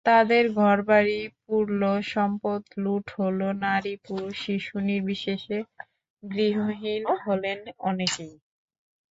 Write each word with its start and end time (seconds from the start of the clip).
তাদের 0.05 0.43
ঘরবাড়ি 0.57 1.15
পুড়ল, 1.41 1.81
সম্পদ 2.07 2.61
লুট 2.77 3.05
হলো, 3.17 3.47
নারী-পুরুষ-শিশু 3.63 4.75
নির্বিশেষে 4.87 5.57
গৃহহীন 6.23 7.03
হলেন 7.21 7.59
অনেকেই। 7.85 8.33